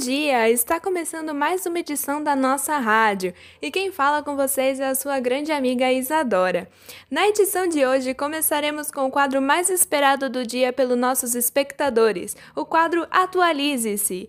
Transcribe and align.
dia! 0.00 0.48
Está 0.48 0.80
começando 0.80 1.34
mais 1.34 1.66
uma 1.66 1.78
edição 1.78 2.24
da 2.24 2.34
nossa 2.34 2.78
rádio 2.78 3.34
e 3.60 3.70
quem 3.70 3.92
fala 3.92 4.22
com 4.22 4.34
vocês 4.34 4.80
é 4.80 4.86
a 4.86 4.94
sua 4.94 5.20
grande 5.20 5.52
amiga 5.52 5.92
Isadora. 5.92 6.70
Na 7.10 7.28
edição 7.28 7.68
de 7.68 7.84
hoje 7.84 8.14
começaremos 8.14 8.90
com 8.90 9.04
o 9.04 9.10
quadro 9.10 9.42
mais 9.42 9.68
esperado 9.68 10.30
do 10.30 10.46
dia 10.46 10.72
pelos 10.72 10.96
nossos 10.96 11.34
espectadores, 11.34 12.34
o 12.56 12.64
quadro 12.64 13.06
Atualize-se 13.10 14.26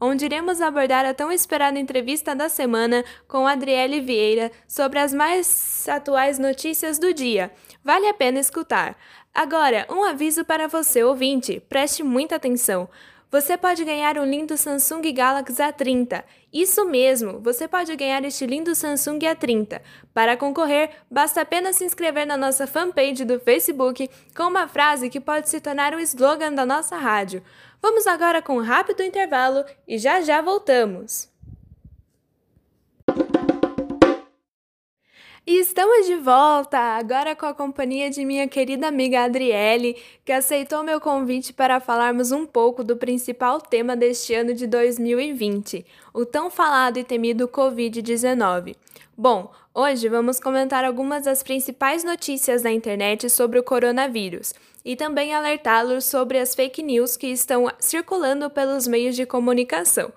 onde 0.00 0.26
iremos 0.26 0.60
abordar 0.60 1.06
a 1.06 1.14
tão 1.14 1.32
esperada 1.32 1.78
entrevista 1.78 2.34
da 2.34 2.50
semana 2.50 3.02
com 3.26 3.46
Adriele 3.46 4.02
Vieira 4.02 4.52
sobre 4.68 4.98
as 4.98 5.14
mais 5.14 5.88
atuais 5.88 6.38
notícias 6.38 6.98
do 6.98 7.14
dia. 7.14 7.50
Vale 7.82 8.06
a 8.06 8.12
pena 8.12 8.38
escutar. 8.38 8.96
Agora, 9.34 9.84
um 9.90 10.04
aviso 10.04 10.44
para 10.44 10.68
você, 10.68 11.02
ouvinte, 11.02 11.58
preste 11.68 12.04
muita 12.04 12.36
atenção. 12.36 12.88
Você 13.32 13.56
pode 13.56 13.84
ganhar 13.84 14.16
um 14.16 14.24
lindo 14.24 14.56
Samsung 14.56 15.12
Galaxy 15.12 15.60
A30. 15.60 16.22
Isso 16.52 16.84
mesmo, 16.84 17.40
você 17.40 17.66
pode 17.66 17.96
ganhar 17.96 18.24
este 18.24 18.46
lindo 18.46 18.76
Samsung 18.76 19.18
A30. 19.18 19.80
Para 20.14 20.36
concorrer, 20.36 20.90
basta 21.10 21.40
apenas 21.40 21.74
se 21.74 21.84
inscrever 21.84 22.24
na 22.24 22.36
nossa 22.36 22.64
fanpage 22.64 23.24
do 23.24 23.40
Facebook 23.40 24.08
com 24.36 24.44
uma 24.44 24.68
frase 24.68 25.10
que 25.10 25.18
pode 25.18 25.48
se 25.48 25.60
tornar 25.60 25.94
o 25.94 26.00
slogan 26.00 26.52
da 26.52 26.64
nossa 26.64 26.96
rádio. 26.96 27.42
Vamos 27.82 28.06
agora 28.06 28.40
com 28.40 28.58
um 28.58 28.62
rápido 28.62 29.02
intervalo 29.02 29.64
e 29.88 29.98
já 29.98 30.20
já 30.20 30.40
voltamos. 30.40 31.33
E 35.46 35.58
estamos 35.58 36.06
de 36.06 36.16
volta, 36.16 36.78
agora 36.78 37.36
com 37.36 37.44
a 37.44 37.52
companhia 37.52 38.08
de 38.08 38.24
minha 38.24 38.48
querida 38.48 38.88
amiga 38.88 39.24
Adriele, 39.24 39.94
que 40.24 40.32
aceitou 40.32 40.82
meu 40.82 40.98
convite 40.98 41.52
para 41.52 41.80
falarmos 41.80 42.32
um 42.32 42.46
pouco 42.46 42.82
do 42.82 42.96
principal 42.96 43.60
tema 43.60 43.94
deste 43.94 44.32
ano 44.32 44.54
de 44.54 44.66
2020, 44.66 45.84
o 46.14 46.24
tão 46.24 46.50
falado 46.50 46.96
e 46.98 47.04
temido 47.04 47.46
Covid-19. 47.46 48.74
Bom, 49.14 49.52
hoje 49.74 50.08
vamos 50.08 50.40
comentar 50.40 50.82
algumas 50.82 51.24
das 51.24 51.42
principais 51.42 52.02
notícias 52.02 52.62
da 52.62 52.72
internet 52.72 53.28
sobre 53.28 53.58
o 53.58 53.62
coronavírus 53.62 54.54
e 54.82 54.96
também 54.96 55.34
alertá-los 55.34 56.06
sobre 56.06 56.38
as 56.38 56.54
fake 56.54 56.82
news 56.82 57.18
que 57.18 57.26
estão 57.26 57.70
circulando 57.78 58.48
pelos 58.48 58.88
meios 58.88 59.14
de 59.14 59.26
comunicação. 59.26 60.10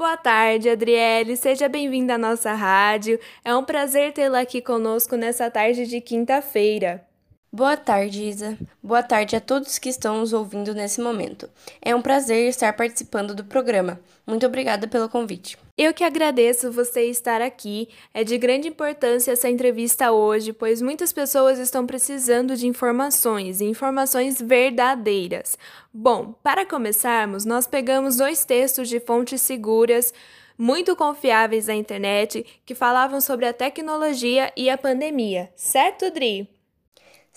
Boa 0.00 0.16
tarde, 0.16 0.70
Adriele. 0.70 1.36
Seja 1.36 1.68
bem-vinda 1.68 2.14
à 2.14 2.18
nossa 2.18 2.54
rádio. 2.54 3.20
É 3.44 3.54
um 3.54 3.62
prazer 3.62 4.14
tê-la 4.14 4.40
aqui 4.40 4.62
conosco 4.62 5.14
nessa 5.14 5.50
tarde 5.50 5.86
de 5.86 6.00
quinta-feira. 6.00 7.06
Boa 7.52 7.76
tarde, 7.76 8.22
Isa. 8.22 8.56
Boa 8.80 9.02
tarde 9.02 9.34
a 9.34 9.40
todos 9.40 9.76
que 9.76 9.88
estão 9.88 10.18
nos 10.18 10.32
ouvindo 10.32 10.72
nesse 10.72 11.00
momento. 11.00 11.50
É 11.82 11.92
um 11.92 12.00
prazer 12.00 12.48
estar 12.48 12.72
participando 12.74 13.34
do 13.34 13.44
programa. 13.44 13.98
Muito 14.24 14.46
obrigada 14.46 14.86
pelo 14.86 15.08
convite. 15.08 15.58
Eu 15.76 15.92
que 15.92 16.04
agradeço 16.04 16.70
você 16.70 17.06
estar 17.06 17.42
aqui. 17.42 17.88
É 18.14 18.22
de 18.22 18.38
grande 18.38 18.68
importância 18.68 19.32
essa 19.32 19.50
entrevista 19.50 20.12
hoje, 20.12 20.52
pois 20.52 20.80
muitas 20.80 21.12
pessoas 21.12 21.58
estão 21.58 21.84
precisando 21.84 22.54
de 22.54 22.68
informações 22.68 23.60
e 23.60 23.64
informações 23.64 24.40
verdadeiras. 24.40 25.58
Bom, 25.92 26.32
para 26.44 26.64
começarmos, 26.64 27.44
nós 27.44 27.66
pegamos 27.66 28.18
dois 28.18 28.44
textos 28.44 28.88
de 28.88 29.00
fontes 29.00 29.42
seguras 29.42 30.14
muito 30.56 30.94
confiáveis 30.94 31.66
na 31.66 31.74
internet 31.74 32.46
que 32.64 32.76
falavam 32.76 33.20
sobre 33.20 33.46
a 33.46 33.52
tecnologia 33.52 34.52
e 34.56 34.70
a 34.70 34.78
pandemia, 34.78 35.50
certo, 35.56 36.12
Dri? 36.12 36.59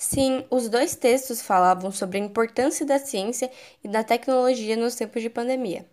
Sim, 0.04 0.46
os 0.50 0.68
dois 0.68 0.98
textos 0.98 1.42
falavam 1.42 1.90
sobre 1.90 2.18
a 2.18 2.22
importância 2.22 2.86
da 2.86 3.00
ciência 3.00 3.50
e 3.82 3.88
da 3.88 4.04
tecnologia 4.04 4.76
nos 4.76 4.96
tempos 4.96 5.22
de 5.22 5.30
pandemia. 5.30 5.90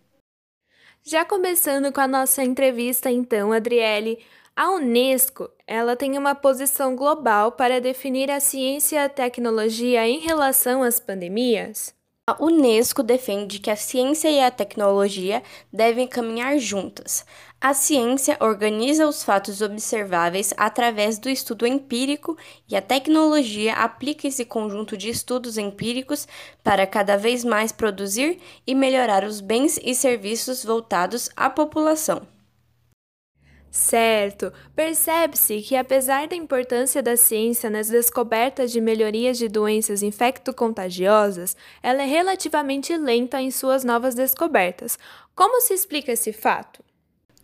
Já 1.01 1.23
começando 1.23 1.93
com 1.93 2.01
a 2.01 2.09
nossa 2.09 2.43
entrevista, 2.43 3.09
então, 3.09 3.53
Adriele, 3.53 4.19
a 4.53 4.69
Unesco, 4.69 5.49
ela 5.65 5.95
tem 5.95 6.17
uma 6.17 6.35
posição 6.35 6.93
global 6.93 7.53
para 7.53 7.79
definir 7.79 8.29
a 8.29 8.41
ciência 8.41 8.97
e 8.97 8.99
a 8.99 9.07
tecnologia 9.07 10.05
em 10.05 10.19
relação 10.19 10.83
às 10.83 10.99
pandemias? 10.99 11.95
A 12.27 12.37
Unesco 12.39 13.01
defende 13.01 13.57
que 13.57 13.71
a 13.71 13.75
ciência 13.75 14.29
e 14.29 14.39
a 14.39 14.51
tecnologia 14.51 15.41
devem 15.73 16.07
caminhar 16.07 16.59
juntas. 16.59 17.25
A 17.59 17.73
ciência 17.73 18.37
organiza 18.39 19.07
os 19.07 19.23
fatos 19.23 19.59
observáveis 19.59 20.53
através 20.55 21.17
do 21.17 21.27
estudo 21.27 21.65
empírico 21.65 22.37
e 22.69 22.75
a 22.75 22.81
tecnologia 22.81 23.73
aplica 23.73 24.27
esse 24.27 24.45
conjunto 24.45 24.95
de 24.95 25.09
estudos 25.09 25.57
empíricos 25.57 26.27
para 26.63 26.85
cada 26.85 27.17
vez 27.17 27.43
mais 27.43 27.71
produzir 27.71 28.39
e 28.67 28.75
melhorar 28.75 29.23
os 29.23 29.41
bens 29.41 29.79
e 29.83 29.95
serviços 29.95 30.63
voltados 30.63 31.27
à 31.35 31.49
população. 31.49 32.27
Certo. 33.71 34.51
Percebe-se 34.75 35.61
que, 35.61 35.77
apesar 35.77 36.27
da 36.27 36.35
importância 36.35 37.01
da 37.01 37.15
ciência 37.15 37.69
nas 37.69 37.87
descobertas 37.87 38.69
de 38.69 38.81
melhorias 38.81 39.37
de 39.37 39.47
doenças 39.47 40.03
infecto-contagiosas, 40.03 41.55
ela 41.81 42.03
é 42.03 42.05
relativamente 42.05 42.95
lenta 42.97 43.41
em 43.41 43.49
suas 43.49 43.85
novas 43.85 44.13
descobertas. 44.13 44.99
Como 45.33 45.61
se 45.61 45.73
explica 45.73 46.11
esse 46.11 46.33
fato? 46.33 46.83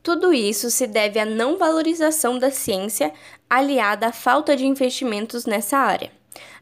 Tudo 0.03 0.33
isso 0.33 0.69
se 0.69 0.85
deve 0.85 1.17
à 1.17 1.25
não 1.25 1.57
valorização 1.57 2.37
da 2.37 2.51
ciência, 2.51 3.13
aliada 3.49 4.07
à 4.07 4.11
falta 4.11 4.53
de 4.53 4.65
investimentos 4.65 5.45
nessa 5.45 5.77
área. 5.77 6.11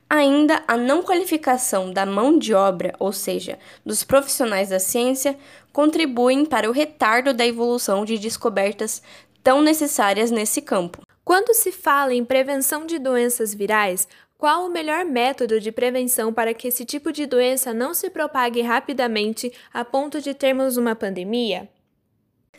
Ainda 0.08 0.64
a 0.68 0.78
não 0.78 1.02
qualificação 1.02 1.92
da 1.92 2.06
mão 2.06 2.38
de 2.38 2.54
obra, 2.54 2.94
ou 3.00 3.12
seja, 3.12 3.58
dos 3.84 4.04
profissionais 4.04 4.70
da 4.70 4.80
ciência, 4.80 5.36
contribuem 5.74 6.46
para 6.46 6.70
o 6.70 6.72
retardo 6.72 7.34
da 7.34 7.46
evolução 7.46 8.06
de 8.06 8.18
descobertas 8.18 9.02
tão 9.46 9.62
necessárias 9.62 10.32
nesse 10.32 10.60
campo. 10.60 11.04
Quando 11.24 11.54
se 11.54 11.72
fala 11.72 12.16
em 12.16 12.26
prevenção 12.26 12.84
de 12.84 12.98
doenças 12.98 13.54
virais, 13.54 14.08
qual 14.40 14.66
o 14.66 14.72
melhor 14.72 15.06
método 15.06 15.60
de 15.60 15.72
prevenção 15.72 16.34
para 16.34 16.52
que 16.52 16.68
esse 16.68 16.84
tipo 16.84 17.12
de 17.12 17.28
doença 17.28 17.72
não 17.72 17.94
se 17.94 18.10
propague 18.10 18.62
rapidamente 18.62 19.54
a 19.72 19.86
ponto 19.86 20.20
de 20.20 20.34
termos 20.34 20.78
uma 20.78 20.96
pandemia? 20.96 21.70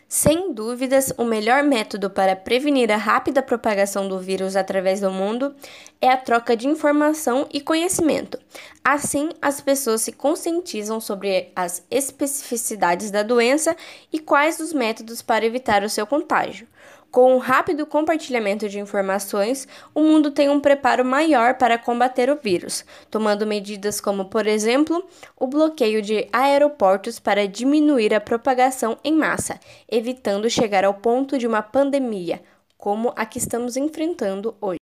Sem 0.07 0.53
dúvidas, 0.53 1.11
o 1.17 1.25
melhor 1.25 1.61
método 1.61 2.09
para 2.09 2.33
prevenir 2.33 2.89
a 2.89 2.95
rápida 2.95 3.43
propagação 3.43 4.07
do 4.07 4.17
vírus 4.17 4.55
através 4.55 5.01
do 5.01 5.11
mundo 5.11 5.53
é 5.99 6.09
a 6.09 6.15
troca 6.15 6.55
de 6.55 6.69
informação 6.69 7.45
e 7.51 7.59
conhecimento. 7.59 8.39
Assim, 8.81 9.31
as 9.41 9.59
pessoas 9.59 10.03
se 10.03 10.13
conscientizam 10.13 11.01
sobre 11.01 11.51
as 11.53 11.85
especificidades 11.91 13.11
da 13.11 13.21
doença 13.21 13.75
e 14.11 14.19
quais 14.19 14.61
os 14.61 14.71
métodos 14.71 15.21
para 15.21 15.45
evitar 15.45 15.83
o 15.83 15.89
seu 15.89 16.07
contágio. 16.07 16.65
Com 17.09 17.35
o 17.35 17.39
rápido 17.39 17.85
compartilhamento 17.85 18.67
de 18.67 18.79
informações, 18.79 19.67
o 19.95 20.01
mundo 20.01 20.29
tem 20.29 20.49
um 20.49 20.59
preparo 20.59 21.05
maior 21.05 21.55
para 21.55 21.77
combater 21.77 22.29
o 22.29 22.35
vírus, 22.35 22.85
tomando 23.09 23.47
medidas 23.47 24.01
como, 24.01 24.25
por 24.25 24.45
exemplo, 24.45 25.07
o 25.35 25.47
bloqueio 25.47 26.01
de 26.01 26.27
aeroportos 26.33 27.17
para 27.19 27.47
diminuir 27.47 28.13
a 28.13 28.21
propagação 28.21 28.97
em 29.03 29.15
massa, 29.15 29.59
evitando 29.89 30.49
chegar 30.49 30.83
ao 30.83 30.95
ponto 30.95 31.37
de 31.37 31.47
uma 31.47 31.61
pandemia, 31.61 32.41
como 32.77 33.13
a 33.15 33.25
que 33.25 33.37
estamos 33.37 33.77
enfrentando 33.77 34.55
hoje. 34.59 34.77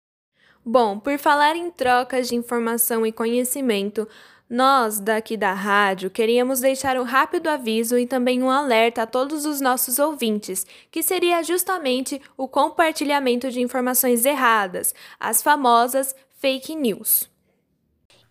Bom, 0.65 0.99
por 0.99 1.19
falar 1.19 1.57
em 1.57 1.71
trocas 1.71 2.29
de 2.29 2.37
informação 2.37 3.07
e 3.07 3.11
conhecimento, 3.11 4.07
nós, 4.51 4.99
daqui 4.99 5.37
da 5.37 5.53
rádio, 5.53 6.11
queríamos 6.11 6.59
deixar 6.59 6.99
um 6.99 7.05
rápido 7.05 7.47
aviso 7.47 7.97
e 7.97 8.05
também 8.05 8.43
um 8.43 8.51
alerta 8.51 9.03
a 9.03 9.07
todos 9.07 9.47
os 9.47 9.61
nossos 9.61 10.01
ouvintes, 10.01 10.67
que 10.91 11.05
seria 11.05 11.41
justamente 11.45 12.21
o 12.37 12.49
compartilhamento 12.49 13.49
de 13.49 13.61
informações 13.61 14.25
erradas, 14.25 14.93
as 15.21 15.41
famosas 15.41 16.17
fake 16.41 16.75
news. 16.75 17.31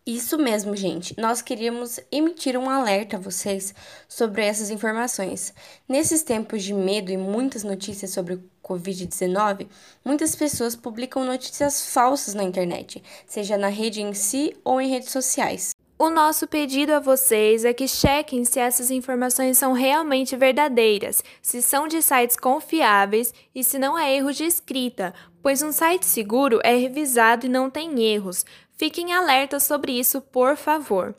Isso 0.06 0.38
mesmo, 0.38 0.76
gente. 0.76 1.16
Nós 1.18 1.42
queríamos 1.42 2.02
emitir 2.12 2.58
um 2.58 2.70
alerta 2.70 3.16
a 3.16 3.20
vocês 3.20 3.74
sobre 4.06 4.44
essas 4.44 4.70
informações. 4.70 5.54
Nesses 5.88 6.22
tempos 6.22 6.64
de 6.64 6.74
medo 6.74 7.12
e 7.12 7.18
muitas 7.18 7.64
notícias 7.64 8.12
sobre 8.12 8.34
o 8.34 8.44
Covid-19, 8.62 9.68
muitas 10.04 10.36
pessoas 10.36 10.76
publicam 10.76 11.24
notícias 11.24 11.94
falsas 11.94 12.34
na 12.34 12.44
internet, 12.44 13.02
seja 13.26 13.58
na 13.58 13.70
rede 13.70 14.02
em 14.02 14.14
si 14.14 14.54
ou 14.66 14.82
em 14.82 14.90
redes 14.90 15.12
sociais. 15.12 15.79
O 16.02 16.10
nosso 16.10 16.48
pedido 16.48 16.94
a 16.94 17.00
vocês 17.02 17.66
é 17.66 17.74
que 17.74 17.86
chequem 17.86 18.46
se 18.46 18.58
essas 18.58 18.90
informações 18.90 19.58
são 19.58 19.74
realmente 19.74 20.34
verdadeiras, 20.34 21.22
se 21.42 21.62
são 21.62 21.90
de 21.90 22.02
sites 22.02 22.38
confiáveis 22.38 23.34
e 23.54 23.66
se 23.66 23.78
não 23.78 24.00
é 24.00 24.16
erro 24.16 24.32
de 24.32 24.46
escrita, 24.46 25.14
pois 25.42 25.62
um 25.62 25.74
site 25.74 26.06
seguro 26.06 26.62
é 26.64 26.74
revisado 26.74 27.48
e 27.48 27.50
não 27.50 27.70
tem 27.70 28.02
erros. 28.02 28.46
Fiquem 28.78 29.12
alertas 29.12 29.64
sobre 29.64 29.92
isso, 29.92 30.22
por 30.22 30.56
favor. 30.56 31.14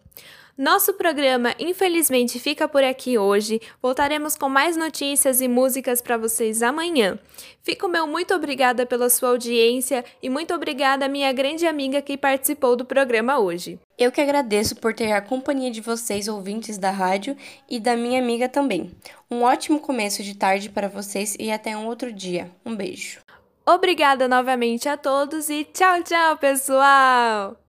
Nosso 0.60 0.92
programa, 0.92 1.54
infelizmente, 1.58 2.38
fica 2.38 2.68
por 2.68 2.84
aqui 2.84 3.16
hoje. 3.16 3.62
Voltaremos 3.80 4.36
com 4.36 4.46
mais 4.46 4.76
notícias 4.76 5.40
e 5.40 5.48
músicas 5.48 6.02
para 6.02 6.18
vocês 6.18 6.62
amanhã. 6.62 7.18
Fico 7.62 7.88
meu 7.88 8.06
muito 8.06 8.34
obrigada 8.34 8.84
pela 8.84 9.08
sua 9.08 9.30
audiência 9.30 10.04
e 10.22 10.28
muito 10.28 10.52
obrigada 10.52 11.06
à 11.06 11.08
minha 11.08 11.32
grande 11.32 11.66
amiga 11.66 12.02
que 12.02 12.14
participou 12.14 12.76
do 12.76 12.84
programa 12.84 13.38
hoje. 13.38 13.80
Eu 13.96 14.12
que 14.12 14.20
agradeço 14.20 14.76
por 14.76 14.92
ter 14.92 15.12
a 15.12 15.22
companhia 15.22 15.70
de 15.70 15.80
vocês, 15.80 16.28
ouvintes 16.28 16.76
da 16.76 16.90
rádio, 16.90 17.34
e 17.66 17.80
da 17.80 17.96
minha 17.96 18.20
amiga 18.20 18.46
também. 18.46 18.90
Um 19.30 19.40
ótimo 19.40 19.80
começo 19.80 20.22
de 20.22 20.34
tarde 20.34 20.68
para 20.68 20.88
vocês 20.88 21.38
e 21.40 21.50
até 21.50 21.74
um 21.74 21.86
outro 21.86 22.12
dia. 22.12 22.50
Um 22.66 22.76
beijo. 22.76 23.20
Obrigada 23.64 24.28
novamente 24.28 24.90
a 24.90 24.98
todos 24.98 25.48
e 25.48 25.64
tchau, 25.64 26.02
tchau, 26.02 26.36
pessoal! 26.36 27.69